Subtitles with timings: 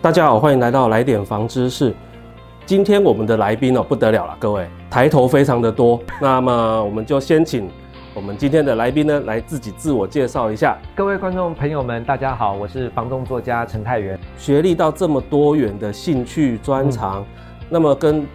[0.00, 1.94] 大家好，欢迎来到来点房知识。
[2.64, 6.00] 今天我们的来宾哦不得了了，各位抬头非常的多。
[6.18, 7.68] 那么我们就先请
[8.14, 10.78] 我们今天的来宾呢来自己自我介绍一下。
[10.94, 14.18] 各位观众朋友们，大家好，我是房东作家陈泰元。
[14.38, 17.26] 学历到这么多元的兴趣专长，嗯、
[17.68, 18.26] 那么跟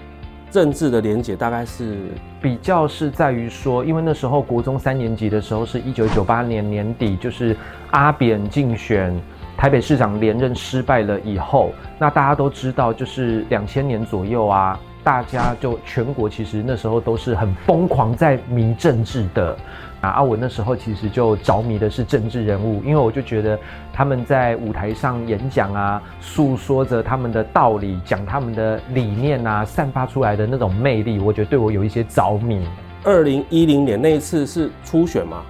[0.53, 1.97] 政治的连结大概是
[2.39, 7.57] 比较是在于说，因为那时候国中三年级的时候是一九九八年年底，就是
[7.89, 9.19] 阿扁竞选。
[9.57, 19.57] 台北市长连任失败了以后，那大家都知道，就是两千年左右啊，大家就全国其实那时候都是很疯狂在迷政治的
[20.01, 20.09] 啊。
[20.09, 23.59] 啊，我那时候其实就着迷的是政治人物，因为我就觉得
[23.91, 32.65] 他们在舞台上演讲啊，诉说着他们的道理，讲他们的理念啊，散发出来的那种魅力，我觉得对我有一些着迷。
[33.03, 35.41] 二零一零年那一次是初选吗？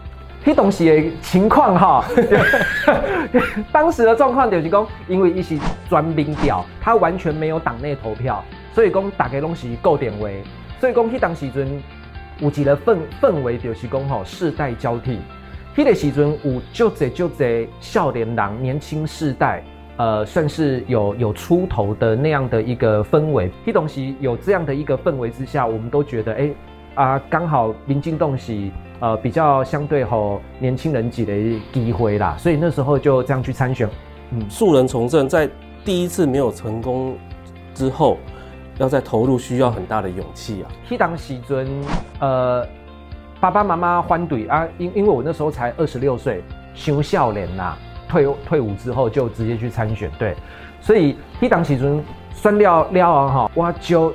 [0.46, 2.04] 黑东西的情况哈，
[3.72, 10.44] 当时的状况就是讲，因为一些专兵调，他完全没有党内投票，所以讲大家拢是固定位，
[10.80, 11.82] 所以讲迄当时阵
[12.40, 15.20] 有一个氛氛围，就是讲吼世代交替。
[15.76, 19.64] 迄个时阵有就这就这少年郎年轻世代，
[19.98, 23.50] 呃，算是有有出头的那样的一个氛围。
[23.66, 26.50] 迄东西有这样的一个氛围之下，我们都觉得，哎、
[26.96, 28.70] 啊，刚好民进党是。
[29.00, 31.34] 呃，比较相对吼年轻人挤的
[31.74, 33.90] 机会啦，所以那时候就这样去参选。
[34.32, 35.50] 嗯，素人从政，在
[35.84, 37.18] 第一次没有成功
[37.74, 38.18] 之后，
[38.78, 40.72] 要再投入需要很大的勇气啊。
[40.88, 41.68] 去当时阵，
[42.20, 42.68] 呃，
[43.40, 46.44] 爸爸妈妈反对啊，因因为我那时候才二十六岁，
[46.74, 47.76] 修少年呐，
[48.08, 50.36] 退退伍之后就直接去参选，对，
[50.82, 54.14] 所以去当时阵算了了啊哈，我就。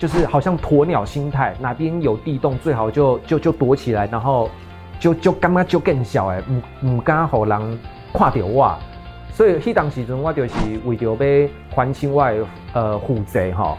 [0.00, 4.48] 就是好像鸵鸟心态，哪边有地洞最好就就就躲起来，然后
[4.98, 7.78] 就就干嘛就更小哎，唔唔敢让人
[8.14, 8.74] 看到我，
[9.30, 10.54] 所以迄当时阵我就是
[10.86, 13.76] 为着要还清我的呃负债哈，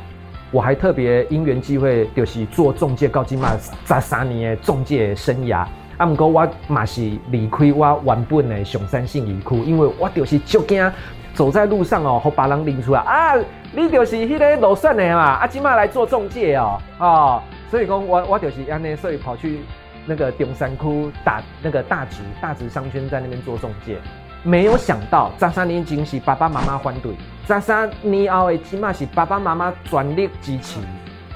[0.52, 5.66] 我还特别因缘际会就是做中介，到今嘛十三年的中介生涯，
[5.98, 10.92] 啊毋过我嘛是离开我原本的上山信义区，因为我就是就惊
[11.34, 13.34] 走在路上哦，和别人认出来啊。
[13.74, 15.22] 你就是迄个路选的嘛？
[15.22, 19.62] 啊，今麦来做中介哦，哦，所以讲我我就是安尼，所以跑去
[20.06, 23.96] 那个中山区打那个大直大直商圈在那边做中介，
[24.44, 27.12] 没有想到十三年前是爸爸妈妈反对，
[27.48, 30.80] 十三年后的起码是爸爸妈妈全力支持。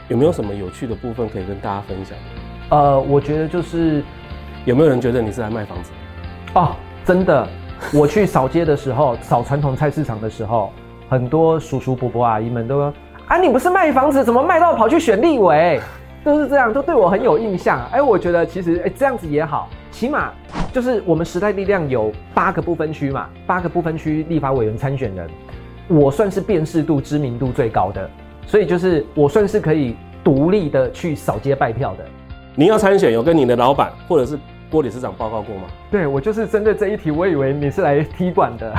[0.07, 2.17] 有没有什么有趣的部分可以跟大家分享？
[2.69, 4.03] 呃，我觉得就是
[4.65, 5.91] 有没有人觉得你是来卖房子？
[6.53, 7.47] 哦，真的，
[7.93, 10.71] 我去扫街的时候，扫传统菜市场的时候。
[11.07, 12.91] 很多叔叔伯伯阿姨们都说
[13.29, 15.79] ：“啊，你不是卖房子，怎么卖到跑去选立委？”
[16.25, 17.87] 都是这样，都对我很有印象。
[17.91, 20.31] 哎，我觉得其实哎这样子也好，起码
[20.73, 25.29] 就是我们时代力量有八个不分区嘛，八个不分区立法委员参选人，
[25.87, 28.09] 我算是辨识度、知名度最高的，
[28.47, 32.03] 所以就是我算是可以独立的去扫街拜票的。
[32.55, 34.37] 你要参选，有跟你的老板或者是？
[34.69, 35.63] 郭理事长报告过吗？
[35.89, 38.73] 对，我就是针对这一题，我以为你是来踢馆的。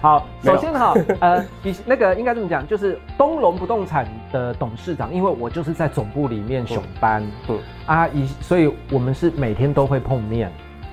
[0.00, 10.50] 好，首先哈，呃，比那个应该这么讲，就是东隆不动产的董事长，因为我就是在总部里面熊班，嗯啊，以所以我们是每天都会碰面，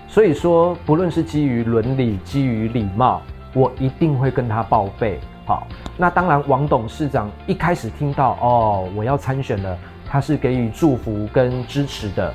[0.07, 3.21] 所以说不论是基于伦理、基于礼貌，
[3.53, 5.19] 我一定会跟他报备。
[5.45, 9.77] 好，那当然，王董事长一开始听到哦，我要参选了。
[10.11, 12.33] 他是给予祝福跟支持的，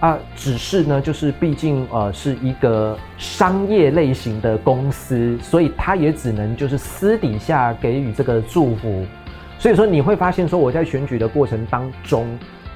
[0.00, 9.06] 啊，只是呢，就是毕竟呃是一个商业类型的公司，所以他也只能就是私底下给予这个祝福。
[9.56, 12.26] 所以说你会发现说我在选举的过程当中，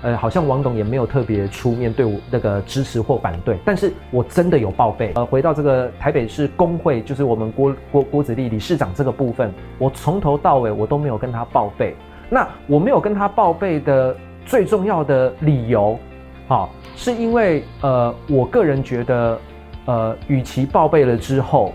[0.03, 5.11] 呃，好像王董也没有特别出面对我那个支持或反对，但是我真的有报备。
[5.17, 11.97] 呃，回到这个台北市工会，就是我们郭郭郭子立理事长这个部分，我从头到尾我都没有跟他报备。
[12.31, 14.17] 那我没有跟他报备的。
[14.47, 15.99] 最重要的理由，
[16.47, 19.39] 好，是因为呃，我个人觉得，
[19.87, 21.73] 呃，与其报备了之后，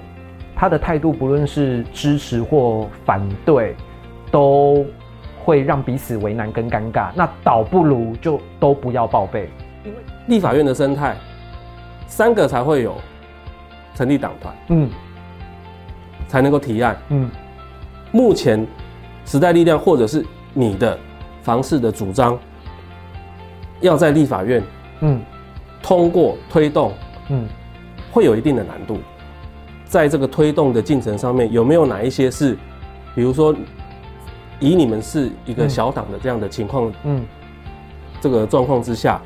[0.55, 3.75] 他的态度不论是支持或反对，
[4.31, 4.85] 都
[5.43, 7.11] 会让彼此为难跟尴尬。
[7.13, 9.49] 那倒不如就都不要报备，
[9.83, 9.97] 因为
[10.27, 11.17] 立法院的生态，
[12.07, 12.95] 三个才会有
[13.95, 14.89] 成立党团，嗯，
[16.29, 17.29] 才能够提案，嗯。
[18.13, 18.65] 目前
[19.25, 20.97] 时代力量或者是你的
[21.43, 22.39] 房市的主张。
[23.81, 24.63] 要在立法院，
[25.01, 25.19] 嗯，
[25.81, 26.93] 通过推动，
[27.29, 27.47] 嗯，
[28.11, 28.99] 会有一定的难度。
[29.85, 32.57] 在这个推动的进程上面，有没有哪一些是，
[33.13, 33.53] 比如说，
[34.59, 37.25] 以你们是一个小党的这样的情况，嗯，
[38.21, 39.21] 这个状况之下，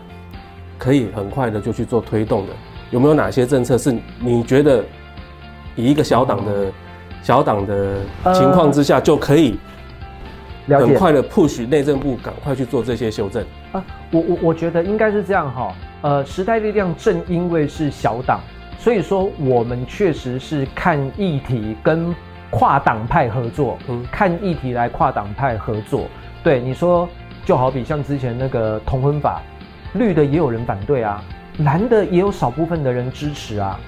[0.80, 2.54] 可以很快的就去做推动的？
[2.92, 4.84] 有没有哪些政策是你觉得
[5.76, 6.74] 以一个小党的、嗯、
[7.22, 7.98] 小党的
[8.34, 9.60] 情况之下就可以
[10.68, 13.44] 很快的 push 内政部赶快去做这些修正？
[13.76, 15.74] 啊，我我我觉得应该是这样哈。
[16.02, 18.40] 呃，时代力量正因为是小党，
[18.78, 22.16] 所以说我们确实是看议题跟
[22.52, 26.08] 跨党派合作，嗯，看议题来跨党派合作。
[26.44, 27.10] 对你说，
[27.44, 29.42] 就好比像之前那个同婚法，
[29.94, 31.24] 绿的也有人反对啊，
[31.60, 33.80] 蓝的也有少部分的人支持啊。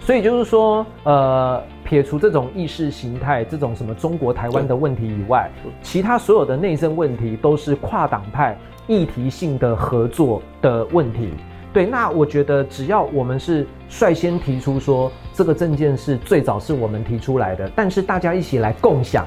[0.00, 5.50] 所以就是说，呃，撇除这种意识形态、这种什么中国台湾的问题以外，
[5.82, 11.30] 其他所有的内政问题都是跨党派议题性的合作的问题。
[11.72, 19.26] 对，那我觉得只要我们是率先提出说这个证件是最早是我们提出来的，但是大家一起来共享，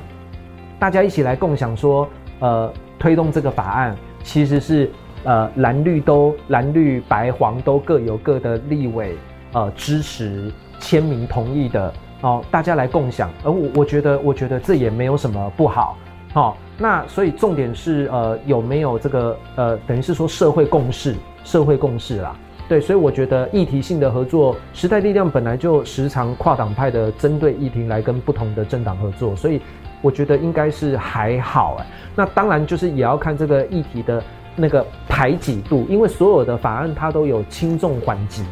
[0.80, 2.10] 大家一起来共享说，
[2.40, 4.90] 呃，推动这个法案其实是
[5.26, 9.16] 呃蓝绿都蓝绿白黄都各有各的立委
[9.54, 15.98] 呃支持签名同意的哦，大家来共享，而我我觉得我觉得这也没有什么不好，
[16.34, 21.16] 哦，那所以重点是呃有没有这个呃等于是说社会共识。
[21.42, 22.36] 社会共识啦，
[22.68, 29.60] 对，所以我觉得议题性的合作，时代力量本来就时常跨党派的针对议题来跟不同的政党合作，所以
[30.02, 31.88] 我觉得应该是还好哎。
[32.14, 34.22] 那当然就是也要看这个议题的
[34.56, 38.46] 那个排挤度，因为所有的法案它都有轻重缓急。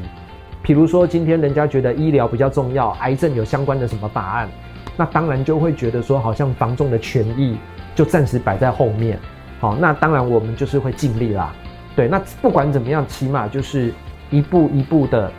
[0.63, 4.49] 比如说今天人家觉得医疗比较重要，癌症有相关的什么法案，
[4.97, 7.57] 那当然就会觉得说好像房仲的权益
[7.95, 9.17] 就暂时摆在后面。
[9.59, 11.53] 好，那当然我们就是会尽力啦。
[11.95, 13.93] 对，那不管怎么样，起码就是
[14.29, 15.31] 一步一步的，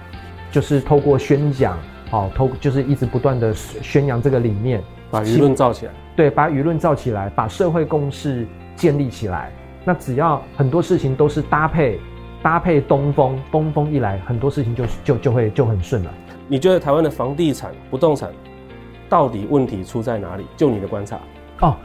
[0.51, 1.79] 就是透过宣讲，
[2.11, 5.93] 好，透就是一直不断的宣扬这个理念，把舆论造起来。
[6.17, 9.53] 对，把舆论造起来，把社会共识建立起来。
[9.85, 12.01] 那只要很多事情都是搭配
[12.43, 16.13] 搭配东风，东风一来，很多事情就就就会就很顺了。
[16.49, 18.31] 你觉得台湾的房地产、不动产
[19.09, 20.45] 到底问题出在哪里？
[20.57, 21.19] 就你的观察。
[21.61, 21.77] 哦。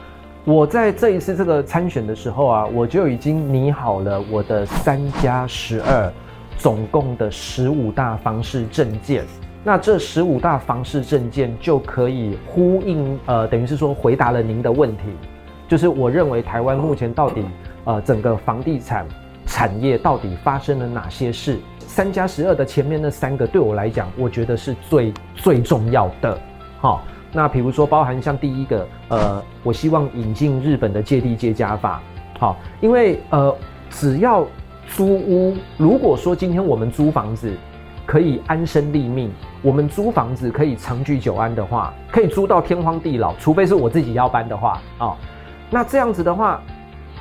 [0.46, 6.12] 我在这一次这个参选的时候啊，我就已经拟好了我的三加十二，
[6.58, 9.24] 总共的十五大房市证件。
[9.64, 15.04] 那这十五大房市证件就可以呼应，呃，等于是说回答了您的问题，
[15.66, 17.46] 就是我认为台湾目前到底，
[17.86, 19.08] 呃，整个房地产
[19.46, 21.58] 产业到底发生了哪些事？
[21.88, 26.38] 三加十二的前面那三个对我来讲，我觉得是最最重要的，
[26.82, 27.02] 好。
[27.34, 32.00] 那比如说，包含像第一个，呃，我希望引进日本的借地借家法，
[32.40, 33.54] 好，因为呃，
[33.90, 34.46] 只要
[34.88, 37.52] 租屋，如果说今天我们租房子
[38.06, 39.32] 可以安身立命，
[39.64, 45.18] 我们租房子可以长居久安的话，可以租到天荒地老，除非是我自己要搬的话啊，哦，
[45.72, 46.62] 那这样子的话，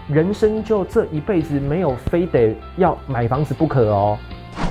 [0.09, 4.19] 人生就这一辈子没有非得要买房子不可哦，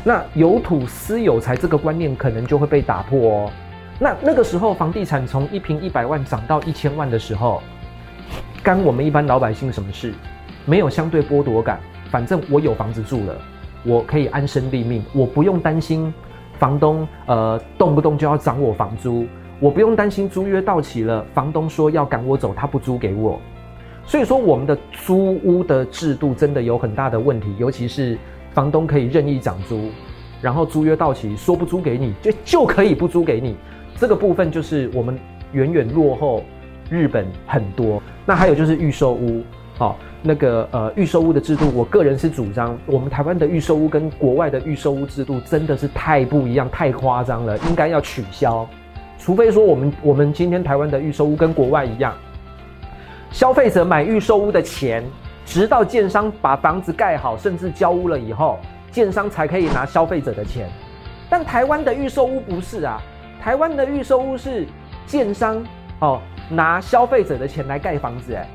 [0.04, 3.52] 那有土私有财这个观念可能就会被打破哦。
[4.04, 7.62] 那那个时候，房地产从一平一百万涨到一千万的时候，
[8.64, 10.12] 干我们一般老百姓什么事？
[10.66, 13.38] 没有相对剥夺感，反正我有房子住了，
[13.84, 16.12] 我可以安身立命，我不用担心
[16.58, 19.28] 房东呃动不动就要涨我房租，
[19.60, 23.40] 我不用担心租约到期了，房东说要赶我走，他不租给我。
[24.08, 28.18] 所以说，我们的租屋的制度真的有很大的问题，尤其是
[28.52, 29.92] 房东可以任意涨租，
[30.42, 33.56] 然后租约到期说不租给你就就可以不租给你。
[34.02, 35.16] 这个部分就是我们
[35.52, 36.44] 远远落后
[36.90, 38.02] 日本很多。
[38.26, 39.44] 那还有就是预售屋，
[39.78, 48.68] 好，那个呃预售屋的制度，我个人是主张，我们台湾的预售屋跟国外的预售屋制度真的是太不一样，太夸张了，应该要取消。
[49.20, 52.12] 除非说我们我们今天台湾的预售屋跟国外一样，
[53.30, 55.04] 消费者买预售屋的钱，
[55.46, 58.58] 直到建商把房子盖好，甚至交屋了以后，
[58.90, 60.68] 建商才可以拿消费者的钱。
[61.30, 63.00] 但台湾的预售屋不是啊。
[63.42, 64.68] 台湾的预售屋是
[65.08, 65.66] 建商
[66.00, 68.48] 哦拿消费者的钱来盖房子，哎，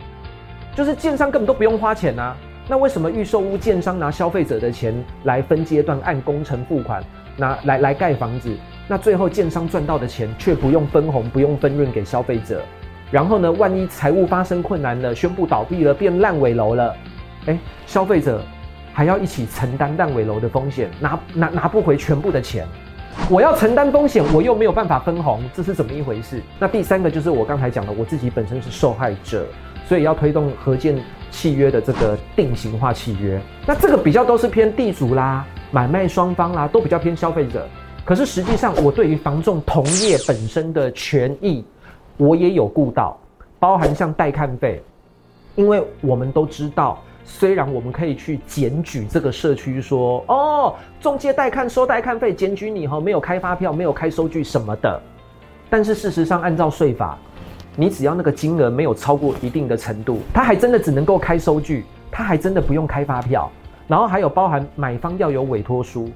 [0.77, 2.37] 就是建商根本都不用花钱啊。
[2.69, 7.03] 那为什么预售屋建商拿消费者的钱来分阶段按工程付款
[7.37, 8.57] 拿来来盖房子？
[8.87, 12.63] 那最后建商赚到的钱却不用分红，不用分润给消费者。
[13.11, 16.95] 然后呢，万一财务发生困难了，宣布倒闭了，变烂尾楼了，
[17.47, 18.41] 哎，消费者
[18.93, 22.65] 还要一起承担烂尾楼的风险，拿拿拿不回全部的钱。
[23.29, 26.41] 我要承担风险，我又没有办法分红，这是怎么一回事？
[26.61, 29.45] 那第三个就是我刚才讲的，我自己本身是受害者，
[29.89, 30.97] 所以要推动合建
[31.33, 33.41] 契约的这个定型化契约。
[33.67, 37.67] 那这个比较都是偏地主啦、买卖双方啦，都比较偏消费者。
[38.05, 41.65] 可是实际上，我对于房仲同业本身的权益，
[42.19, 43.19] 我也有顾到，
[43.59, 44.81] 包含像带看费，
[45.57, 47.03] 因为我们都知道。
[47.29, 55.03] 虽然我们可以去检举这个社区，说哦，中介带看收带看费，检举你哈，没有开发票，没有开收据什么的。
[55.69, 57.19] 但是事实上，按照税法，
[57.75, 63.51] 你只要那个金额没有超过一定的程度，他还真的只能够开收据，他还真的不用开发票。
[63.89, 66.09] 然后还有包含买方要有委托书。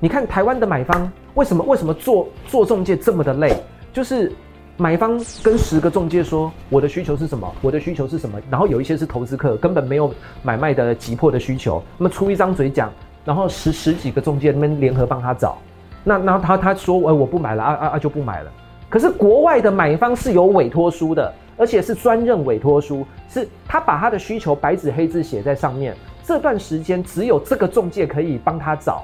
[0.00, 3.56] 你看台湾的买方为什么为什么做做中介这么的累？
[3.92, 4.32] 就是。
[4.78, 7.50] 买方跟十个中介说，我的需求是什么？
[7.62, 8.38] 我的需求是什么？
[8.50, 12.92] 然后有一些是投资客，根本没有买卖的急迫的需求，那么出一张嘴讲，
[13.24, 15.56] 然后十十几个中介那边联合帮他找，
[16.04, 18.52] 那那他他说，哎，我不买了啊啊啊就不买了。
[18.90, 29.02] 可是国外的买方是有委托书的，而且是专任委托书，是他把他的需求白纸黑字写在上面，这段时间只有这个中介可以帮他找。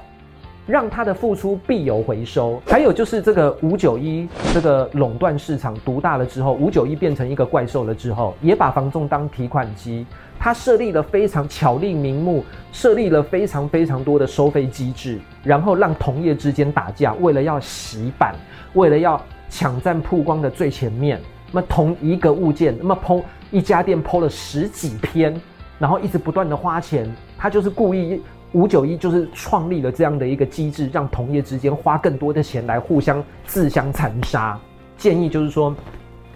[0.65, 2.61] 让他的付出必有回收。
[2.65, 10.05] 还有就是这个五九一这个垄断市场独大了之后，五九一变成一个怪兽了之后，也把房仲当提款机。
[10.39, 18.35] 他设立了非常巧立名目，设立了非常非常多的收费机制，然后让同业之间打架，为了要洗版，
[18.73, 21.19] 为了要抢占曝光的最前面。
[21.51, 25.39] 那么同一个物件，那么剖一家店剖了十几篇，
[25.79, 28.21] 然后一直不断的花钱，他就是故意。
[28.53, 34.57] 五九一就是创立了这样的一个机制，让同业之间花更多的钱来互相自相残杀。
[34.95, 35.75] 建议就是说，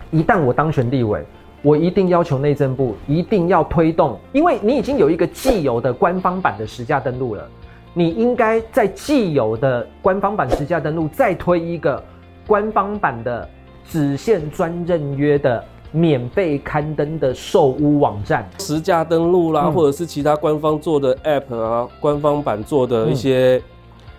[0.10, 1.24] 一旦我当选立委，
[1.62, 7.48] 我一定要求内政部一定要推动，因为你已经有一个既有的官方版的实价登录了，
[7.94, 12.04] 你应该在既有的官方版实价登录再推一个
[12.48, 13.48] 官方版的
[13.86, 15.64] 只限专任约的。
[15.92, 23.64] 免费刊登的售屋网站，实价登录啦，嗯、或者是其他官方做的 App 啊，官方版做的一些、嗯、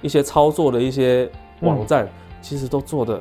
[0.03, 1.29] 一些操作的一些
[1.61, 2.09] 网站，嗯、
[2.41, 3.21] 其实都做得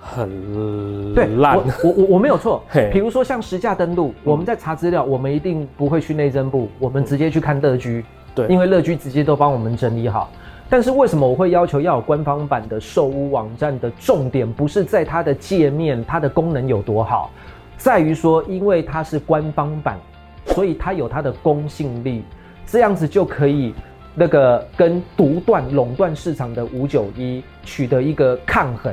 [0.00, 1.58] 很烂。
[1.82, 2.62] 我我我没有错。
[2.92, 8.04] 比如说像实价登录，我们在查资料，我们一定不会去内政部，我们直接去看乐居。
[8.34, 10.30] 对，因为乐居直接都帮我们整理好。
[10.70, 17.30] 但是为什么我会要求要有官方版的售屋网站的重点，不是在它的界面，它的功能有多好？
[17.78, 19.98] 在于说，因为它是官方版，
[20.46, 22.24] 所以它有它的公信力，
[22.66, 23.72] 这样子就可以
[24.16, 28.92] 那个跟独断垄断市场的五九一取得一个抗衡。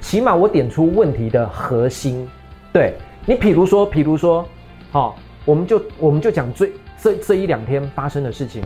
[0.00, 2.26] 起码我点出问题的核心。
[2.72, 2.94] 对
[3.26, 4.46] 你，比如说，比如说，
[4.92, 6.72] 好，我们就我们就讲最
[7.02, 8.62] 这这一两天发生的事情。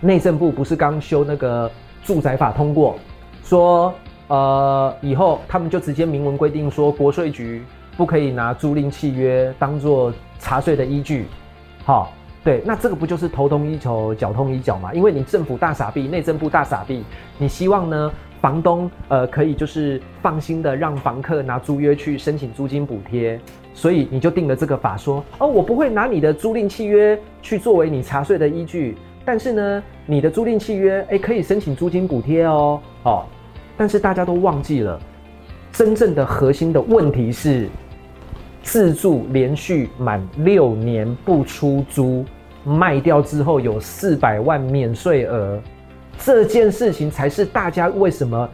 [0.00, 1.70] 内政部不是刚修那个
[2.02, 2.98] 住宅法通过，
[3.44, 3.92] 说
[4.28, 7.62] 呃以后他们就直接明文规定说国税局。
[7.96, 11.26] 不可以拿租赁契约当做查税的依据，
[11.84, 14.92] 好，对，那这个不就是头痛医头，脚痛医脚嘛？
[14.94, 17.04] 因为你政府大傻逼，内政部大傻逼，
[17.38, 23.38] 你希望呢，房东呃可以就是放心的让房客拿租约去申请租金补贴，
[23.74, 33.24] 所以你就定了这个法说，哦，我不会拿你的租赁契约去作为你查税的依据，但是呢，你的租赁契约诶可以申请租金补贴哦，哦，
[33.76, 34.98] 但是大家都忘记了。
[35.72, 37.68] 真正的核心的问题是，
[38.62, 42.24] 自住连续满六年不出租，
[42.62, 45.58] 卖掉之后有四百万免税额，
[46.18, 48.48] 这件事情才是大家为什么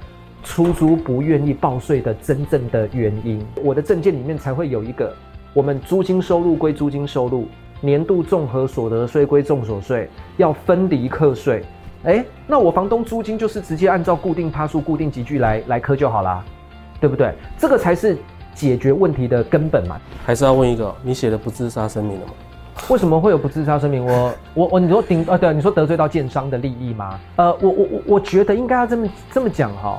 [0.44, 3.44] 出租不愿意报税的真正的原因。
[3.64, 5.12] 我的证件里面才会有一个，
[5.52, 7.48] 我们租金收入归租金收入，
[7.80, 11.62] 年度综合所得税归综所税，要分离课税。
[12.04, 16.44] 诶，那我房东租金就是直接按照固定趴数、固定级距来来课就好啦。
[17.00, 17.32] 对不对？
[17.58, 18.16] 这个才是
[18.54, 19.96] 解决问题的根本嘛。
[20.24, 22.32] 还是要问一个，你写的不自杀声明了吗？
[22.88, 24.04] 为什么会有不自杀声明？
[24.04, 27.18] 我 我我，你说顶呃，对，你说得罪到建商的利益吗？
[27.36, 29.98] 呃，我我我我觉得应该要这么这么讲哈。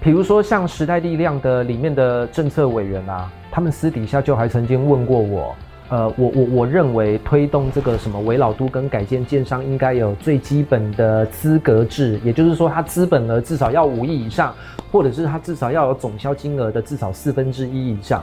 [0.00, 5.54] 比如说像时代力量的里面的政策委员啊，他们私底下就还曾经问过我。
[5.90, 14.54] 呃，我我我认为推动这个什么危老都跟改建建商应该有最基本的资格制，也就是说，他资本额至少要五亿以上，
[14.92, 18.22] 或者是他至少要有总销金额的至少四分之一以上。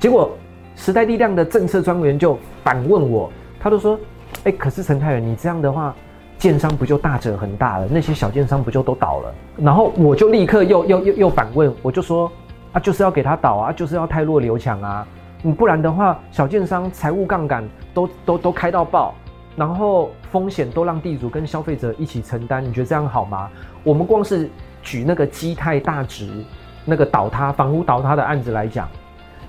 [0.00, 0.30] 结果
[0.74, 3.98] 时代力量的政策专员就反问我，他都说
[4.44, 5.94] ：“哎、可是陈泰远，你这样的话，
[6.38, 7.86] 建商不就大者恒大了？
[7.90, 12.32] 那些小建商不就都倒了？”然后我就立刻又又又又反问，我就说
[12.72, 15.06] ：“啊，就是要给他倒啊，就是要太弱留强啊。”
[15.44, 19.12] 你不然的话，小建商财务杠杆都都都开到爆，
[19.56, 23.50] 然后风险都让地主跟消费者一起承担，你觉得这样好吗？
[23.82, 24.48] 我们光是
[24.82, 26.44] 举那个基泰大值
[26.84, 28.88] 那个倒塌房屋倒塌的案子来讲，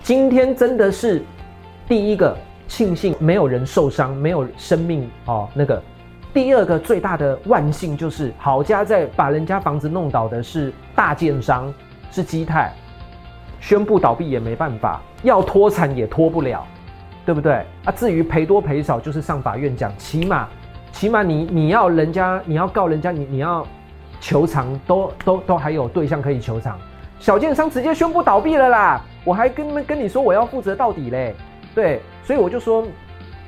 [0.02, 1.24] 今天真的是
[1.88, 2.36] 第一个
[2.68, 5.48] 庆幸没有人受伤，没有生命哦。
[5.54, 5.80] 那个
[6.34, 11.72] 第二个最大的万幸就是好家在把人家房子弄倒的是大建商，
[12.10, 12.74] 是基泰。
[13.63, 16.65] 宣布倒闭也没办法，要脱产也脱不了，
[17.25, 17.65] 对不对？
[17.86, 20.50] 啊，至于赔多赔少，就是上法院讲，起码
[20.91, 23.65] 起码你你要人家你要告人家你你要
[24.20, 26.77] 求偿都都都还有对象可以求偿。
[27.20, 29.01] 小建商直接宣布倒闭了啦！
[29.24, 31.34] 我还跟跟你说我要负责到底嘞，
[31.74, 32.84] 对，所以我就说，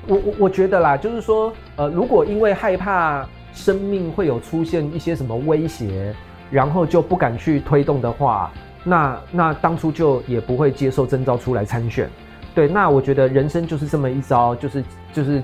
[0.07, 6.15] 我我我觉得啦，就是说，呃，如果因为害怕生命会有出现一些什么威胁，
[6.50, 8.50] 然后就不敢去推动的话，
[8.86, 12.10] 那那当初就也不会接受征召出来参选。
[12.54, 15.44] 对，那我觉得人生就是这么一招，就是就是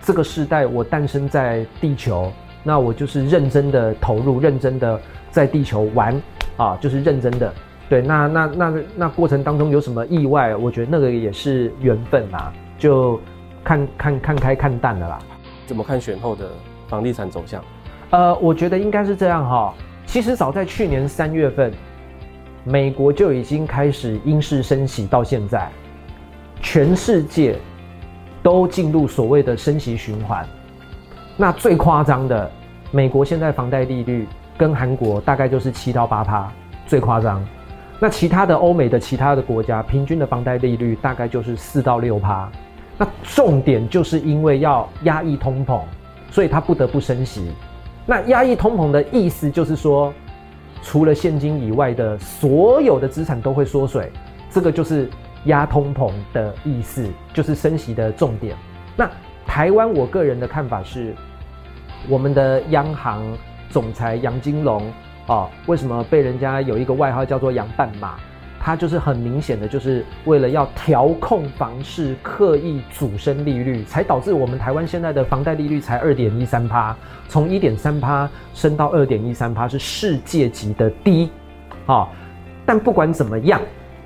[0.00, 4.98] 这个时代，我诞生在地球，那我就是认真的投入，认真的
[5.30, 6.18] 在地球玩
[6.56, 7.52] 啊，就是认真的。
[7.90, 10.56] 对，那那那那过程当中有什么意外？
[10.56, 13.20] 我觉得那个也是缘分啦，就
[13.62, 15.18] 看看看开看淡的啦。
[15.66, 16.48] 怎么看选后的
[16.88, 17.62] 房地产走向？
[18.10, 19.74] 呃，我觉得应该是这样哈。
[20.06, 21.72] 其实早在去年三月份，
[22.68, 25.70] 美国就已经开始因式升息，到现在，
[26.60, 27.56] 全世界
[28.42, 30.44] 都进入所谓的升息循环。
[31.36, 32.50] 那最夸张的，
[32.90, 34.26] 美国现在房贷利率
[34.58, 36.52] 跟韩国大概就是七到八趴，
[36.88, 37.40] 最夸张。
[38.00, 42.50] 那其他的欧美的其他的国家，平均的房贷利率大概就是四到六趴。
[42.98, 45.82] 那重点就是因为要压抑通膨，
[46.32, 47.48] 所以它不得不升息。
[48.04, 50.12] 那压抑通膨的意思就是说，
[50.82, 54.10] 除了现金以外的所有的资产都会缩水，
[54.50, 55.08] 这个就是
[55.44, 58.56] 压通膨的意思，就是升息的重点。
[58.96, 59.10] 那
[59.46, 61.14] 台湾，我个人的看法是，
[62.08, 63.22] 我们的央行
[63.70, 64.90] 总裁杨金龙。
[65.28, 68.16] 哦，为什么被人家有一个外号叫做“杨半马”？
[68.66, 76.96] 它就是很明显的，就是为了要调控房市，刻意主升利率，才导致我们台湾现在的房贷利率才二点一三趴，
[77.28, 81.30] 从一点三趴升到二点一三趴，是世界级的低。
[81.86, 82.08] 哦，
[82.64, 83.60] 但不管怎么样，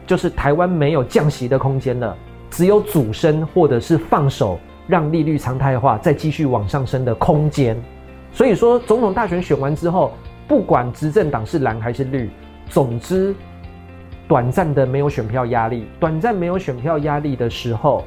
[0.06, 2.14] 就是台湾没有降息的空间了，
[2.50, 7.74] 只有主升或者是放手，让利率常态化，再继续往上升的空间。
[8.30, 10.12] 所以说，总统大选选完之后。
[10.46, 12.28] 不管执政党是蓝还是绿，
[12.68, 13.32] 总之，
[14.30, 18.04] 短暂的没有选票压力，短暂没有选票压力的时候，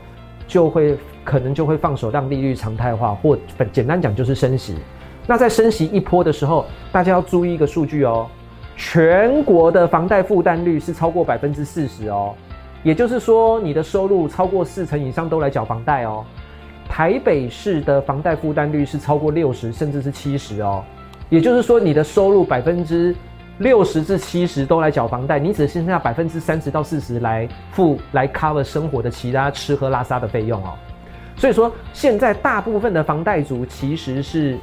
[0.48, 3.38] 就会可能就会放手让利率常态化，或
[3.74, 4.78] 简单讲就是升息。
[5.28, 8.26] 那在升息一波的时候，大家要注意一个数据哦，
[8.78, 12.34] 全国的房贷负担率是超过百分之四十哦，
[12.84, 16.24] 也就是说你的收入超过四成以上都来缴房贷哦。
[16.88, 20.86] 台北市的房贷负担率是超过六十，甚至是七十哦。
[21.30, 23.14] 也就是说，你的收入百分之
[23.60, 30.74] 六十至七十都来缴房贷，你只剩下百分之三十到四十来付来 cover 生活的其他吃喝拉撒的费用哦。
[31.36, 34.58] 所以说，现在大部分的房贷族其实是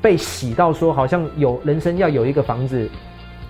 [0.00, 2.88] 被洗到说，好像有人生要有一个房子，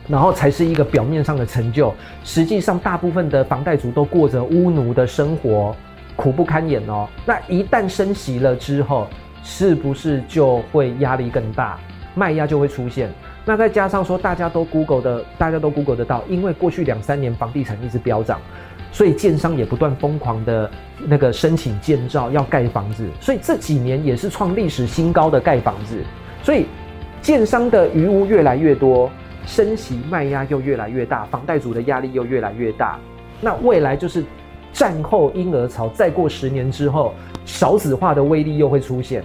[0.09, 1.95] 然后才是一个表面上的成就。
[2.25, 5.75] 实际上，大部分的房贷族都过着屋奴的生活，
[6.16, 7.09] 苦不堪言哦。
[7.25, 9.07] 那一旦升息了之后，
[9.45, 11.79] 是不是就会压力更大？
[12.14, 13.11] 卖压就会出现，
[13.44, 18.40] 那再加上说，大家都 Google 的，大家都 Google 得到，因为过去两三年房地产一直飙涨，
[18.92, 20.70] 所以建商也不断疯狂的
[21.09, 25.98] 那个申请建造要盖房子，所以这几年也是创历史新高的盖房子，
[26.42, 26.66] 所以
[27.20, 29.11] 建商的余屋越来越多，
[29.44, 32.96] 升息卖压又越来越大，房贷族的压力又越来越大，
[33.40, 34.24] 那未来就是
[34.72, 37.12] 战后婴儿潮，再过十年之后，
[37.44, 39.24] 少子化的威力又会出现。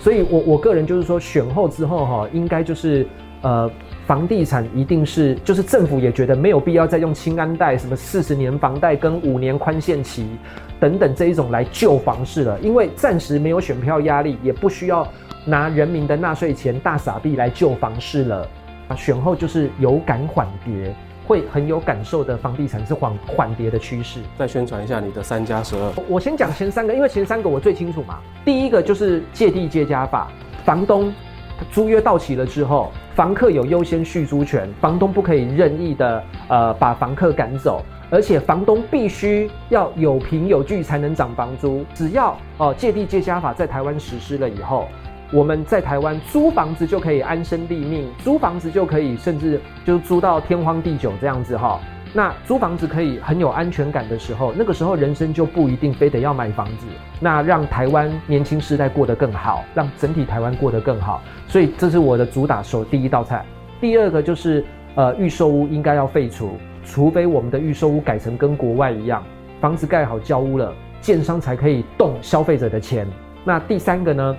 [0.00, 3.06] 所以，我我个人就是说，选后之后哈，应该就是
[3.42, 3.70] 呃，
[4.06, 10.26] 房地产一定是，就是政府也觉得没有必要再用清安贷、什么四十年房贷跟五年宽限期
[10.80, 15.06] 等等这一种来救房市了，因为暂时没有选票压力，也不需要
[15.44, 18.48] 拿人民的纳税钱大傻币来救房市了。
[18.88, 20.94] 啊，选后就是有感缓跌。
[21.24, 24.18] 会很有感受的房地产是缓缓跌的趋势。
[24.36, 25.92] 再宣传一下你的三加十二。
[26.08, 28.18] 我先讲前三个，因为前三个我最清楚嘛。
[28.44, 30.32] 第一个就是借地借家法，
[30.64, 31.14] 房东
[31.70, 41.84] 租约到期了之后，房客有优先续租权，房东不可以任意的呃把房客赶走，而且房东必须要有凭有据才能涨房租。
[41.94, 44.86] 只要哦、借地借家法在台湾实施了以后。
[45.34, 51.80] 我们在台湾租房子就可以安身立命，租房子就可以甚至就租到天荒地久这样子哈。
[52.14, 56.86] 那租房子可以很有安全感的时候，那个时候人生就不一定非得要买房子。
[57.20, 61.22] 那让台湾年轻世代过得更好，让整体台湾过得更好。
[61.48, 63.44] 所以这是我的主打手第一道菜。
[63.80, 69.24] 第二个就是呃预售屋应该要废除，除非我们的预售屋改成跟国外一样，
[69.60, 73.06] 房子盖好交屋了，建商才可以动消费者的钱。
[73.44, 74.36] 那第三个呢？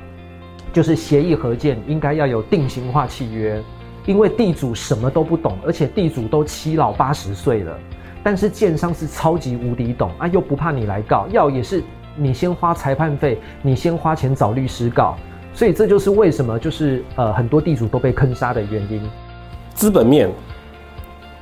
[0.71, 3.61] 就是协议合建应该要有定型化契约，
[4.05, 7.77] 因为地主什么都不懂，而且地主都七老八十岁了，
[8.21, 11.83] 但是建商是超级无敌懂啊，又不怕你来告，要也是
[12.15, 15.15] 你先花裁判费，你先花钱找律师告，
[15.53, 19.01] 所以这就是为什么就是呃很多地主都被坑杀的原因。
[19.73, 20.29] 资本面，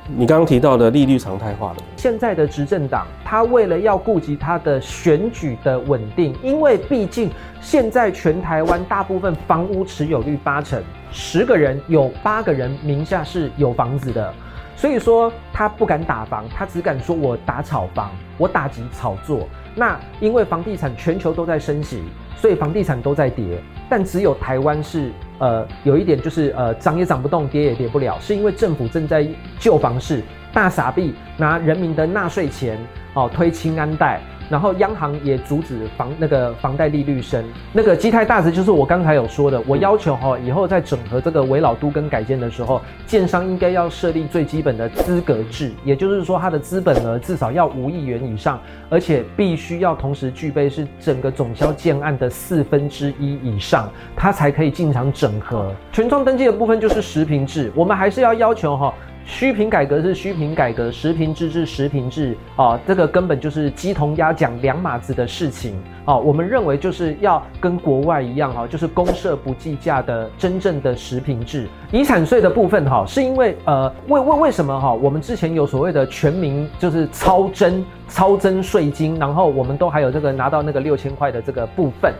[0.08, 14.34] 你刚刚提到的利率常态化了，现在的执政党他为了要顾及他的选举的稳定，因为毕竟现在全台湾大部分房屋持有率八成，十个人有八个人名下是有房子的。
[14.74, 19.46] 所以说他不敢打房，他只敢说我打炒房，我打击炒作。
[19.76, 22.02] 那因为房地产全球都在升息，
[22.36, 25.12] 所以房地产都在跌，但只有台湾是
[25.42, 29.26] 呃有一点就是呃涨也涨不动，跌也跌不了，是因为政府正在
[29.58, 32.78] 救房市，大傻逼拿人民的纳税钱
[33.14, 34.20] 哦推轻安贷。
[34.48, 55.72] 然后央行也阻止房那个房贷利率升，那个基泰大直就是我刚才有说的，我要求哈以后在整合这个危老都跟改建的时候，建商应该要设立最基本的资格制，也就是说它的资本额至少要五亿元以上，而且必须要同时具备是整个总销建案的四分之一以上，它才可以进场整合。
[55.92, 58.92] 权状登记的部分就是实坪制，我们还是要要求哈。
[59.24, 66.16] 虚坪改革是虚坪改革，实坪制是实坪制啊，这个根本就是鸡同鸭讲两码子的事情啊。
[66.16, 71.68] 我们认为就是要跟国外一样哈，就是公社不计价的真正的实坪制。
[71.92, 74.92] 遗产税的部分哈，是因为呃，为为为什么哈？
[74.92, 82.12] 我们之前有所谓的全民就是超征超征税金，然后我们都还有这个拿到那个六千块的这个部分，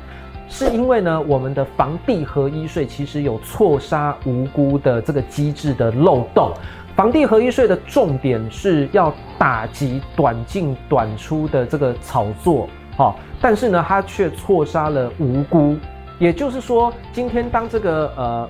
[0.48, 6.52] 是因为呢，我们的房地合一税其实有错杀无辜的这个机制的漏洞。
[6.94, 15.76] 房地合一税的重点是要打击短进短出的这个炒作，哈，但是呢，他却错杀了无辜。
[16.18, 18.48] 也就是说，今天当这个呃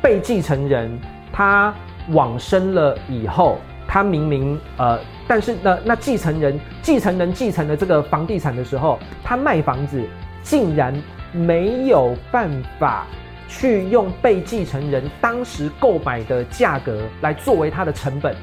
[0.00, 0.98] 被继承人
[1.30, 1.72] 他
[2.10, 10.02] 往生了以后，他明明呃，但是呢，那继承人继承人继承了这个房地产的时候，他卖房子
[10.42, 10.94] 竟然
[11.30, 13.06] 没有办法。
[13.48, 18.36] 去用被继承人当时购买的价格来作为他的成本，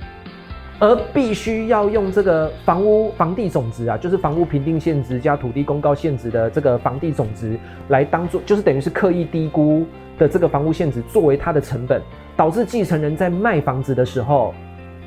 [0.79, 7.57] 而必须要用这个房屋房地总值啊，就是房屋评定现值加土地公告现值的这个房地总值
[7.89, 9.85] 来当做，就是等于是刻意低估
[10.17, 12.01] 的这个房屋现值作为他的成本，
[12.35, 14.53] 导致继承人在卖房子的时候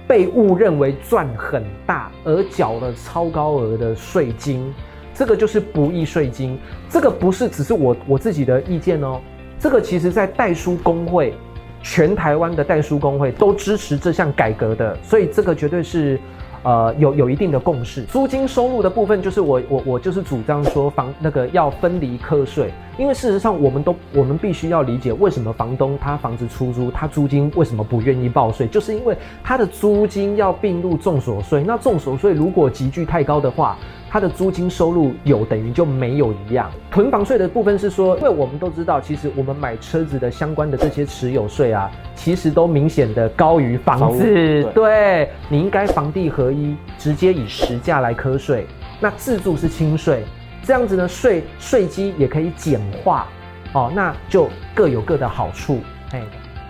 [0.06, 4.72] 被误认为赚很大，而缴了超高额的税金，
[5.12, 6.58] 这个就是不义税金，
[6.88, 9.20] 这个不是只是我我自己的意见哦。
[9.60, 11.34] 这个其实，在代书工会，
[11.82, 16.18] 全台湾的代书工会都支持这项改革的，所以这个绝对是，
[16.62, 18.02] 呃，有有一定的共识。
[18.04, 33.78] 租金收入的部分，就是我我我就是主张说房那个要分离课税，因为事实上，我们都我们必须要理解，为什么房东他房子出租，他租金为什么不愿意报税，就是因为他的租金要并入重所税，那重所税如果级距太高的话。
[34.10, 36.70] 他的租金收入有等于就没有一样。
[36.90, 44.22] 囤房税的部分是说，因为我们都知道，其实我们买车子的相关的这些持有税啊，其实都明显的高于房子。
[44.22, 48.66] 对，对，你应该房地合一，直接以实价来课税。
[48.98, 50.24] 那自住是轻税，
[50.68, 53.26] 这样子呢，税税基也可以简化
[53.72, 55.80] 哦，那就各有各的好处。
[56.12, 56.20] 哎。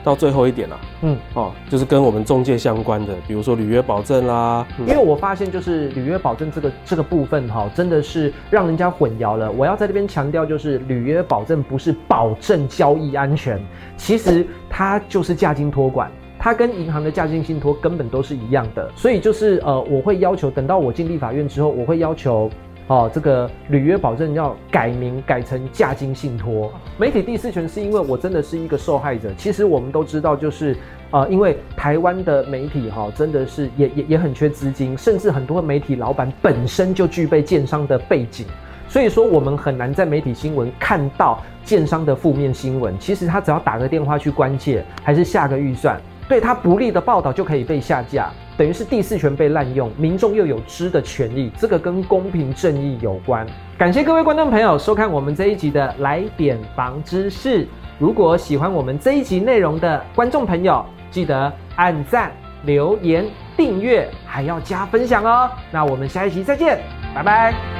[0.04, 4.64] 到最后一点了，嗯，哦，就是跟我们中介相关的，比如说履约保证啦。
[4.86, 9.50] 因为我发现就是履约保证这个这个部分哈，真的是让人家混淆了。
[9.50, 13.60] 我要在这边强调，就是履约保证不是保证交易安全，
[13.96, 16.08] 其实它就是价金托管，
[16.38, 18.88] 它跟银行的价金信托根本都是一样的。
[18.94, 22.48] 所以就是呃，我会要求等到我进立法院之后，我会要求。
[22.88, 26.72] 哦，这个履约保证要改名改成价金信托。
[26.96, 29.30] 媒体第四权是因为我真的是一个受害者。
[29.36, 30.74] 其实我们都知道，就是
[31.10, 38.46] 呃，因为台湾的媒体哈、哦，真的是也也也很缺资金，甚至很多媒体老板本身就具备建商的背景，
[38.88, 42.98] 所以说我们很难在媒体新闻看到建商的负面新闻。
[42.98, 48.30] 其实他只要打个电话去关切，还是下个预算，对他不利的报道就可以被下架。
[48.58, 53.46] 等于是第四权被滥用，民众又有知的权利，这个跟公平正义有关。
[53.78, 57.66] 感谢各位观众朋友收看我们这一集的来点房知识。
[58.00, 62.32] 如果喜欢我们这一集内容的观众朋友，记得按赞、
[62.64, 63.24] 留言、
[63.56, 65.48] 订阅，还要加分享哦。
[65.70, 66.80] 那我们下一集再见，
[67.14, 67.77] 拜拜。